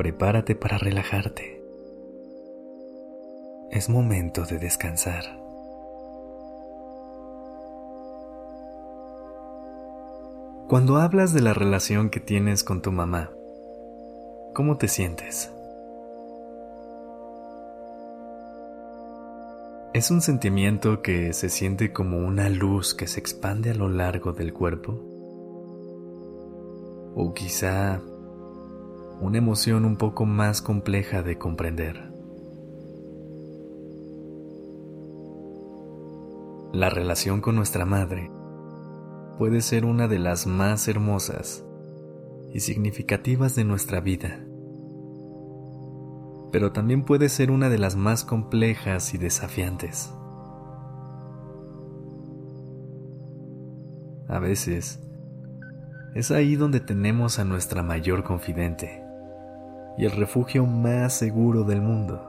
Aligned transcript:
Prepárate 0.00 0.54
para 0.54 0.78
relajarte. 0.78 1.62
Es 3.70 3.90
momento 3.90 4.46
de 4.46 4.58
descansar. 4.58 5.24
Cuando 10.70 10.96
hablas 10.96 11.34
de 11.34 11.42
la 11.42 11.52
relación 11.52 12.08
que 12.08 12.18
tienes 12.18 12.64
con 12.64 12.80
tu 12.80 12.92
mamá, 12.92 13.30
¿cómo 14.54 14.78
te 14.78 14.88
sientes? 14.88 15.52
¿Es 19.92 20.10
un 20.10 20.22
sentimiento 20.22 21.02
que 21.02 21.34
se 21.34 21.50
siente 21.50 21.92
como 21.92 22.16
una 22.26 22.48
luz 22.48 22.94
que 22.94 23.06
se 23.06 23.20
expande 23.20 23.72
a 23.72 23.74
lo 23.74 23.90
largo 23.90 24.32
del 24.32 24.54
cuerpo? 24.54 25.10
o 27.14 27.34
quizá 27.34 28.00
una 29.20 29.36
emoción 29.36 29.84
un 29.84 29.96
poco 29.96 30.24
más 30.24 30.62
compleja 30.62 31.22
de 31.22 31.36
comprender. 31.36 32.10
La 36.72 36.88
relación 36.88 37.42
con 37.42 37.54
nuestra 37.54 37.84
madre 37.84 38.30
puede 39.38 39.60
ser 39.60 39.84
una 39.84 40.08
de 40.08 40.18
las 40.18 40.46
más 40.46 40.88
hermosas 40.88 41.64
y 42.54 42.60
significativas 42.60 43.54
de 43.54 43.64
nuestra 43.64 44.00
vida, 44.00 44.42
pero 46.50 46.72
también 46.72 47.04
puede 47.04 47.28
ser 47.28 47.50
una 47.50 47.68
de 47.68 47.78
las 47.78 47.96
más 47.96 48.24
complejas 48.24 49.12
y 49.12 49.18
desafiantes. 49.18 50.14
A 54.28 54.38
veces, 54.38 55.00
es 56.14 56.30
ahí 56.30 56.56
donde 56.56 56.80
tenemos 56.80 57.38
a 57.38 57.44
nuestra 57.44 57.82
mayor 57.82 58.24
confidente 58.24 59.09
y 59.96 60.04
el 60.04 60.12
refugio 60.12 60.66
más 60.66 61.12
seguro 61.12 61.64
del 61.64 61.82
mundo. 61.82 62.26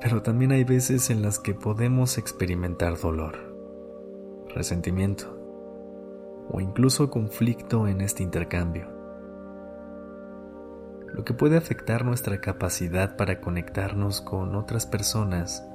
Pero 0.00 0.22
también 0.22 0.52
hay 0.52 0.64
veces 0.64 1.10
en 1.10 1.22
las 1.22 1.38
que 1.38 1.54
podemos 1.54 2.18
experimentar 2.18 2.98
dolor, 2.98 3.36
resentimiento 4.54 5.36
o 6.50 6.60
incluso 6.60 7.10
conflicto 7.10 7.86
en 7.86 8.00
este 8.00 8.22
intercambio, 8.22 8.88
lo 11.12 11.24
que 11.24 11.34
puede 11.34 11.56
afectar 11.56 12.04
nuestra 12.04 12.40
capacidad 12.40 13.16
para 13.16 13.40
conectarnos 13.40 14.20
con 14.20 14.54
otras 14.56 14.86
personas 14.86 15.66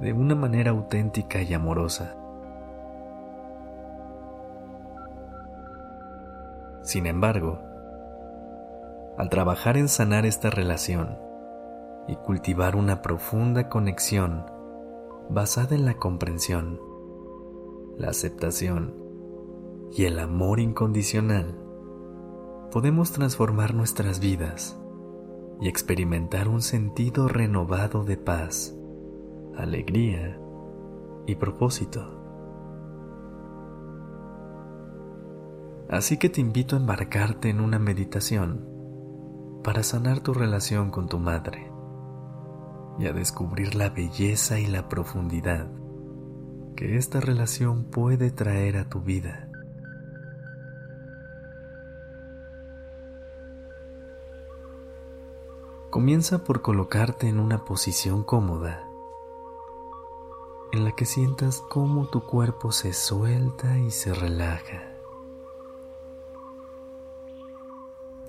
de 0.00 0.12
una 0.12 0.34
manera 0.34 0.70
auténtica 0.70 1.42
y 1.42 1.54
amorosa. 1.54 2.16
Sin 6.82 7.06
embargo, 7.06 7.60
al 9.16 9.28
trabajar 9.28 9.76
en 9.76 9.88
sanar 9.88 10.26
esta 10.26 10.50
relación 10.50 11.18
y 12.08 12.16
cultivar 12.16 12.76
una 12.76 13.02
profunda 13.02 13.68
conexión 13.68 14.46
basada 15.28 15.74
en 15.74 15.84
la 15.84 15.94
comprensión, 15.94 16.80
la 17.98 18.08
aceptación 18.08 18.94
y 19.92 20.04
el 20.04 20.18
amor 20.18 20.60
incondicional, 20.60 21.58
podemos 22.70 23.12
transformar 23.12 23.74
nuestras 23.74 24.18
vidas 24.18 24.78
y 25.60 25.68
experimentar 25.68 26.48
un 26.48 26.62
sentido 26.62 27.28
renovado 27.28 28.04
de 28.04 28.16
paz, 28.16 28.74
alegría 29.56 30.40
y 31.26 31.34
propósito. 31.36 32.18
Así 35.88 36.16
que 36.16 36.30
te 36.30 36.40
invito 36.40 36.74
a 36.74 36.78
embarcarte 36.78 37.50
en 37.50 37.60
una 37.60 37.78
meditación 37.78 38.71
para 39.62 39.82
sanar 39.82 40.20
tu 40.20 40.34
relación 40.34 40.90
con 40.90 41.08
tu 41.08 41.18
madre 41.18 41.70
y 42.98 43.06
a 43.06 43.12
descubrir 43.12 43.74
la 43.74 43.90
belleza 43.90 44.58
y 44.58 44.66
la 44.66 44.88
profundidad 44.88 45.68
que 46.76 46.96
esta 46.96 47.20
relación 47.20 47.84
puede 47.84 48.30
traer 48.30 48.76
a 48.76 48.88
tu 48.88 49.00
vida. 49.00 49.48
Comienza 55.90 56.42
por 56.42 56.62
colocarte 56.62 57.28
en 57.28 57.38
una 57.38 57.64
posición 57.64 58.24
cómoda 58.24 58.88
en 60.72 60.84
la 60.84 60.92
que 60.92 61.04
sientas 61.04 61.62
cómo 61.68 62.06
tu 62.06 62.22
cuerpo 62.22 62.72
se 62.72 62.94
suelta 62.94 63.78
y 63.78 63.90
se 63.90 64.14
relaja. 64.14 64.91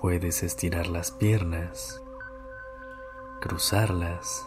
Puedes 0.03 0.43
estirar 0.43 0.87
las 0.87 1.11
piernas, 1.11 2.03
cruzarlas 3.39 4.45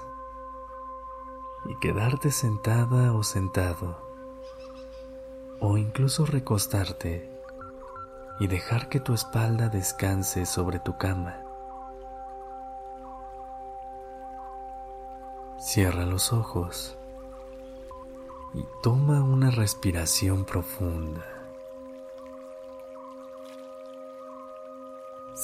y 1.65 1.78
quedarte 1.78 2.31
sentada 2.31 3.15
o 3.15 3.22
sentado, 3.22 3.97
o 5.59 5.78
incluso 5.78 6.27
recostarte 6.27 7.31
y 8.39 8.49
dejar 8.49 8.91
que 8.91 9.00
tu 9.00 9.15
espalda 9.15 9.71
descanse 9.71 10.45
sobre 10.45 10.78
tu 10.78 10.99
cama. 10.99 11.43
Cierra 15.59 16.05
los 16.05 16.34
ojos 16.34 16.99
y 18.53 18.62
toma 18.83 19.25
una 19.25 19.50
respiración 19.50 20.45
profunda. 20.45 21.36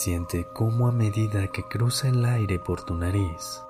Siente 0.03 0.45
cómo 0.53 0.89
a 0.89 0.91
medida 0.91 1.47
que 1.47 1.63
cruza 1.63 2.09
el 2.09 2.25
aire 2.25 2.59
por 2.59 2.83
tu 2.83 2.93
nariz, 2.97 3.63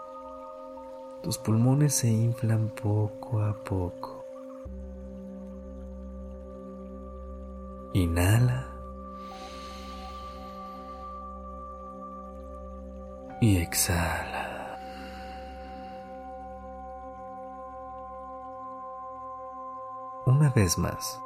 tus 1.22 1.36
pulmones 1.36 1.92
se 1.94 2.08
inflan 2.08 2.70
poco 2.70 3.42
a 3.42 3.52
poco. 3.52 4.24
Inhala. 7.92 8.66
Y 13.42 13.58
exhala. 13.58 14.78
Una 20.24 20.48
vez 20.48 20.78
más. 20.78 21.20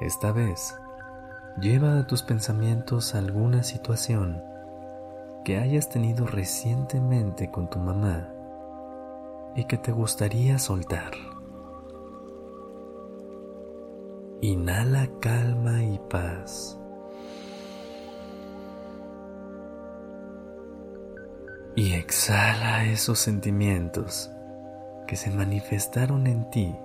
Esta 0.00 0.32
vez 0.32 0.74
Lleva 1.60 1.98
a 1.98 2.06
tus 2.06 2.22
pensamientos 2.22 3.16
alguna 3.16 3.64
situación 3.64 4.44
que 5.44 5.58
hayas 5.58 5.88
tenido 5.88 6.24
recientemente 6.24 7.50
con 7.50 7.68
tu 7.68 7.80
mamá 7.80 8.28
y 9.56 9.64
que 9.64 9.76
te 9.76 9.90
gustaría 9.90 10.60
soltar. 10.60 11.10
Inhala 14.40 15.08
calma 15.20 15.82
y 15.82 15.98
paz. 16.08 16.78
Y 21.74 21.94
exhala 21.94 22.84
esos 22.84 23.18
sentimientos 23.18 24.30
que 25.08 25.16
se 25.16 25.30
manifestaron 25.30 26.28
en 26.28 26.48
ti 26.50 26.76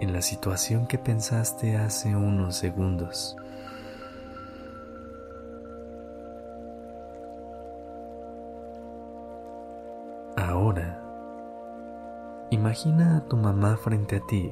en 0.00 0.12
la 0.12 0.20
situación 0.20 0.86
que 0.86 0.98
pensaste 0.98 1.78
hace 1.78 2.14
unos 2.14 2.56
segundos. 2.56 3.36
Ahora, 10.36 10.98
imagina 12.50 13.18
a 13.18 13.28
tu 13.28 13.36
mamá 13.36 13.76
frente 13.76 14.16
a 14.16 14.20
ti, 14.20 14.50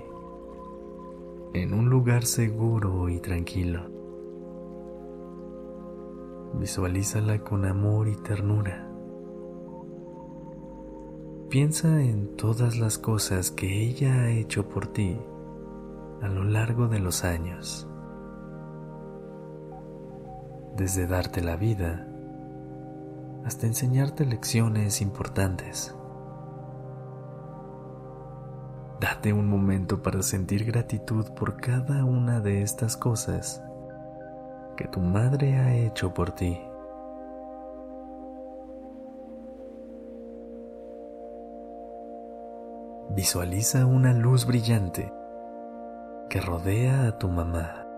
en 1.54 1.72
un 1.72 1.88
lugar 1.88 2.24
seguro 2.24 3.08
y 3.08 3.18
tranquilo. 3.18 3.80
Visualízala 6.52 7.38
con 7.38 7.64
amor 7.64 8.08
y 8.08 8.16
ternura. 8.16 8.90
Piensa 11.48 12.02
en 12.02 12.36
todas 12.36 12.78
las 12.78 12.98
cosas 12.98 13.50
que 13.50 13.82
ella 13.82 14.12
ha 14.20 14.30
hecho 14.30 14.68
por 14.68 14.86
ti 14.88 15.18
a 16.20 16.28
lo 16.28 16.44
largo 16.44 16.88
de 16.88 16.98
los 16.98 17.24
años. 17.24 17.88
Desde 20.76 21.06
darte 21.06 21.40
la 21.42 21.56
vida 21.56 22.09
hasta 23.44 23.66
enseñarte 23.66 24.24
lecciones 24.24 25.00
importantes. 25.00 25.94
Date 29.00 29.32
un 29.32 29.48
momento 29.48 30.02
para 30.02 30.22
sentir 30.22 30.64
gratitud 30.64 31.26
por 31.32 31.56
cada 31.56 32.04
una 32.04 32.40
de 32.40 32.62
estas 32.62 32.96
cosas 32.96 33.62
que 34.76 34.86
tu 34.88 35.00
madre 35.00 35.56
ha 35.56 35.74
hecho 35.74 36.12
por 36.12 36.32
ti. 36.32 36.60
Visualiza 43.10 43.86
una 43.86 44.12
luz 44.12 44.46
brillante 44.46 45.12
que 46.28 46.40
rodea 46.40 47.08
a 47.08 47.18
tu 47.18 47.28
mamá. 47.28 47.89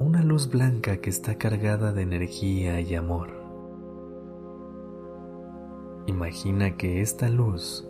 Una 0.00 0.22
luz 0.22 0.48
blanca 0.48 0.96
que 0.96 1.10
está 1.10 1.34
cargada 1.34 1.92
de 1.92 2.00
energía 2.00 2.80
y 2.80 2.94
amor. 2.94 3.28
Imagina 6.06 6.78
que 6.78 7.02
esta 7.02 7.28
luz 7.28 7.86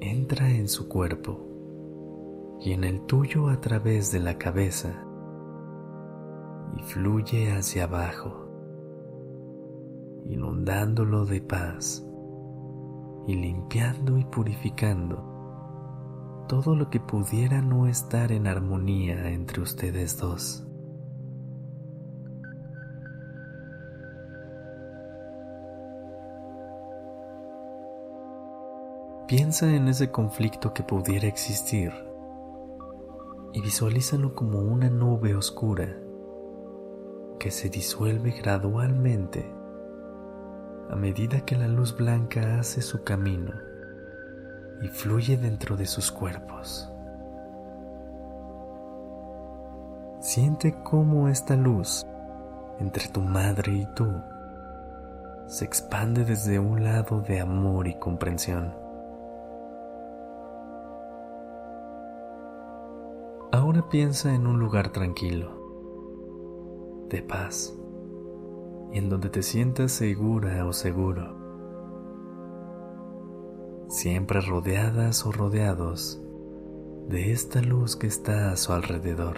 entra 0.00 0.50
en 0.50 0.68
su 0.68 0.88
cuerpo 0.88 2.56
y 2.60 2.74
en 2.74 2.84
el 2.84 3.00
tuyo 3.06 3.48
a 3.48 3.60
través 3.60 4.12
de 4.12 4.20
la 4.20 4.38
cabeza 4.38 5.04
y 6.76 6.82
fluye 6.84 7.50
hacia 7.50 7.82
abajo, 7.82 8.48
inundándolo 10.26 11.24
de 11.24 11.40
paz 11.40 12.06
y 13.26 13.34
limpiando 13.34 14.16
y 14.16 14.24
purificando 14.26 16.46
todo 16.48 16.76
lo 16.76 16.88
que 16.88 17.00
pudiera 17.00 17.62
no 17.62 17.88
estar 17.88 18.30
en 18.30 18.46
armonía 18.46 19.30
entre 19.30 19.60
ustedes 19.60 20.18
dos. 20.18 20.67
Piensa 29.28 29.70
en 29.70 29.88
ese 29.88 30.10
conflicto 30.10 30.72
que 30.72 30.82
pudiera 30.82 31.28
existir 31.28 31.92
y 33.52 33.60
visualízalo 33.60 34.34
como 34.34 34.60
una 34.60 34.88
nube 34.88 35.34
oscura 35.34 35.86
que 37.38 37.50
se 37.50 37.68
disuelve 37.68 38.30
gradualmente 38.30 39.44
a 40.88 40.96
medida 40.96 41.44
que 41.44 41.56
la 41.56 41.68
luz 41.68 41.94
blanca 41.94 42.58
hace 42.58 42.80
su 42.80 43.04
camino 43.04 43.52
y 44.80 44.88
fluye 44.88 45.36
dentro 45.36 45.76
de 45.76 45.84
sus 45.84 46.10
cuerpos. 46.10 46.90
Siente 50.20 50.74
cómo 50.84 51.28
esta 51.28 51.54
luz 51.54 52.06
entre 52.78 53.08
tu 53.08 53.20
madre 53.20 53.74
y 53.74 53.86
tú 53.94 54.10
se 55.48 55.66
expande 55.66 56.24
desde 56.24 56.58
un 56.58 56.82
lado 56.82 57.20
de 57.20 57.40
amor 57.40 57.88
y 57.88 57.98
comprensión. 57.98 58.87
Ahora 63.68 63.90
piensa 63.90 64.34
en 64.34 64.46
un 64.46 64.58
lugar 64.58 64.92
tranquilo, 64.92 67.06
de 67.10 67.20
paz 67.20 67.78
y 68.90 68.96
en 68.96 69.10
donde 69.10 69.28
te 69.28 69.42
sientas 69.42 69.92
segura 69.92 70.64
o 70.64 70.72
seguro, 70.72 71.36
siempre 73.90 74.40
rodeadas 74.40 75.26
o 75.26 75.32
rodeados 75.32 76.18
de 77.08 77.30
esta 77.30 77.60
luz 77.60 77.94
que 77.94 78.06
está 78.06 78.52
a 78.52 78.56
su 78.56 78.72
alrededor. 78.72 79.36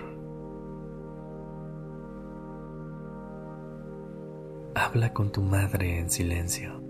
Habla 4.76 5.12
con 5.12 5.32
tu 5.32 5.42
madre 5.42 5.98
en 5.98 6.08
silencio. 6.08 6.80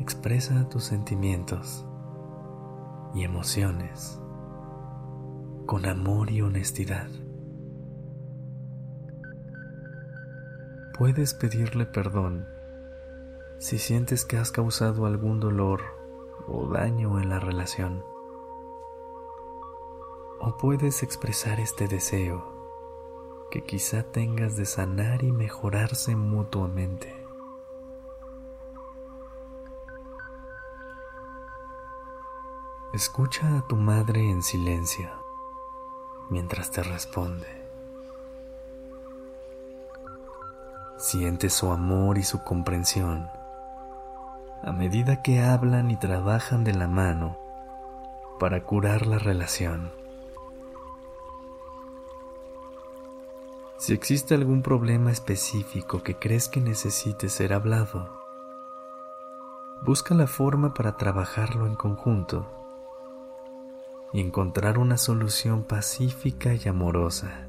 Expresa 0.00 0.68
tus 0.68 0.84
sentimientos 0.84 1.88
y 3.14 3.24
emociones 3.24 4.20
con 5.68 5.86
amor 5.86 6.30
y 6.30 6.40
honestidad. 6.40 7.08
puedes 10.98 11.32
pedirle 11.32 11.86
perdón 11.86 12.48
si 13.60 13.78
sientes 13.78 14.24
que 14.24 14.36
has 14.36 14.50
causado 14.50 15.06
algún 15.06 15.38
dolor 15.38 15.80
o 16.48 16.66
daño 16.66 17.20
en 17.20 17.28
la 17.28 17.38
relación. 17.38 18.04
O 20.40 20.56
puedes 20.58 21.02
expresar 21.04 21.60
este 21.60 21.86
deseo 21.86 23.48
que 23.50 23.62
quizá 23.62 24.02
tengas 24.02 24.56
de 24.56 24.66
sanar 24.66 25.22
y 25.22 25.32
mejorarse 25.32 26.16
mutuamente. 26.16 27.14
Escucha 32.92 33.58
a 33.58 33.66
tu 33.68 33.76
madre 33.76 34.30
en 34.30 34.42
silencio 34.42 35.17
mientras 36.30 36.70
te 36.70 36.82
responde. 36.82 37.46
Siente 40.96 41.50
su 41.50 41.70
amor 41.70 42.18
y 42.18 42.24
su 42.24 42.42
comprensión 42.42 43.28
a 44.62 44.72
medida 44.72 45.22
que 45.22 45.40
hablan 45.40 45.90
y 45.90 45.96
trabajan 45.96 46.64
de 46.64 46.74
la 46.74 46.88
mano 46.88 47.38
para 48.40 48.64
curar 48.64 49.06
la 49.06 49.18
relación. 49.18 49.92
Si 53.78 53.92
existe 53.92 54.34
algún 54.34 54.62
problema 54.62 55.12
específico 55.12 56.02
que 56.02 56.16
crees 56.16 56.48
que 56.48 56.60
necesite 56.60 57.28
ser 57.28 57.52
hablado, 57.52 58.20
busca 59.82 60.14
la 60.14 60.26
forma 60.26 60.74
para 60.74 60.96
trabajarlo 60.96 61.66
en 61.66 61.76
conjunto 61.76 62.57
y 64.12 64.20
encontrar 64.20 64.78
una 64.78 64.96
solución 64.96 65.64
pacífica 65.64 66.54
y 66.54 66.68
amorosa. 66.68 67.48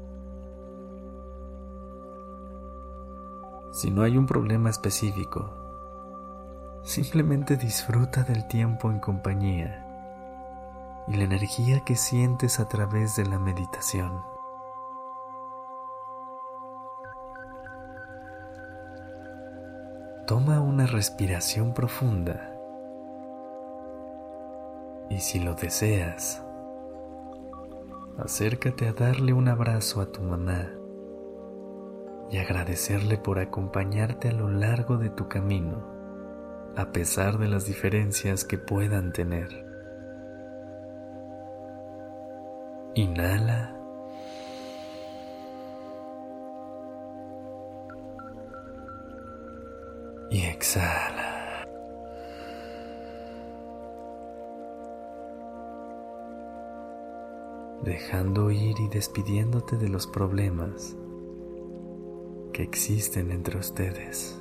Si 3.72 3.90
no 3.90 4.02
hay 4.02 4.16
un 4.18 4.26
problema 4.26 4.68
específico, 4.68 5.54
simplemente 6.82 7.56
disfruta 7.56 8.22
del 8.24 8.46
tiempo 8.48 8.90
en 8.90 8.98
compañía 8.98 9.86
y 11.08 11.16
la 11.16 11.24
energía 11.24 11.80
que 11.84 11.96
sientes 11.96 12.60
a 12.60 12.68
través 12.68 13.16
de 13.16 13.26
la 13.26 13.38
meditación. 13.38 14.22
Toma 20.26 20.60
una 20.60 20.86
respiración 20.86 21.74
profunda 21.74 22.54
y 25.08 25.18
si 25.18 25.40
lo 25.40 25.54
deseas, 25.54 26.44
acércate 28.22 28.88
a 28.88 28.92
darle 28.92 29.32
un 29.32 29.48
abrazo 29.48 30.00
a 30.00 30.12
tu 30.12 30.22
mamá 30.22 30.70
y 32.30 32.38
agradecerle 32.38 33.18
por 33.18 33.38
acompañarte 33.38 34.28
a 34.28 34.32
lo 34.32 34.48
largo 34.48 34.98
de 34.98 35.10
tu 35.10 35.28
camino, 35.28 35.84
a 36.76 36.92
pesar 36.92 37.38
de 37.38 37.48
las 37.48 37.66
diferencias 37.66 38.44
que 38.44 38.58
puedan 38.58 39.12
tener. 39.12 39.66
Inhala. 42.94 43.76
Y 50.30 50.42
exhala. 50.42 51.29
Dejando 57.82 58.50
ir 58.50 58.78
y 58.78 58.88
despidiéndote 58.88 59.78
de 59.78 59.88
los 59.88 60.06
problemas 60.06 60.96
que 62.52 62.62
existen 62.62 63.30
entre 63.30 63.58
ustedes. 63.58 64.38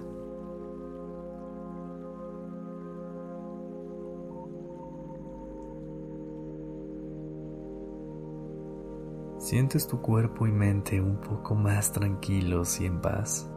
¿Sientes 9.37 9.87
tu 9.87 10.01
cuerpo 10.01 10.45
y 10.45 10.51
mente 10.51 10.99
un 10.99 11.21
poco 11.21 11.55
más 11.55 11.93
tranquilos 11.93 12.81
y 12.81 12.85
en 12.87 12.99
paz? 12.99 13.49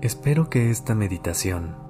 Espero 0.00 0.50
que 0.50 0.70
esta 0.70 0.94
meditación 0.94 1.87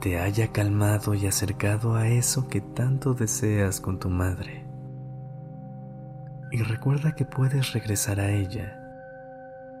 te 0.00 0.18
haya 0.18 0.50
calmado 0.50 1.14
y 1.14 1.26
acercado 1.26 1.94
a 1.94 2.08
eso 2.08 2.48
que 2.48 2.62
tanto 2.62 3.12
deseas 3.12 3.80
con 3.80 3.98
tu 3.98 4.08
madre 4.08 4.64
y 6.50 6.62
recuerda 6.62 7.14
que 7.14 7.24
puedes 7.24 7.72
regresar 7.72 8.18
a 8.18 8.30
ella 8.30 8.76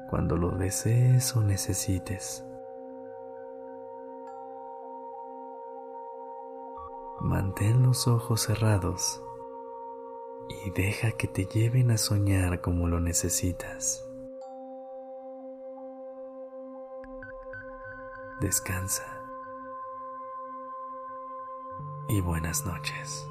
cuando 0.08 0.36
lo 0.36 0.50
desees 0.50 1.34
o 1.36 1.40
necesites. 1.40 2.44
Mantén 7.20 7.82
los 7.82 8.06
ojos 8.06 8.42
cerrados 8.42 9.22
y 10.64 10.70
deja 10.70 11.12
que 11.12 11.28
te 11.28 11.46
lleven 11.46 11.90
a 11.90 11.98
soñar 11.98 12.60
como 12.60 12.88
lo 12.88 13.00
necesitas. 13.00 14.06
Descansa 18.40 19.19
y 22.10 22.20
buenas 22.20 22.66
noches. 22.66 23.30